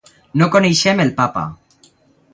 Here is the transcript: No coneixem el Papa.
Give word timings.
No 0.41 0.47
coneixem 0.55 1.05
el 1.05 1.13
Papa. 1.21 1.47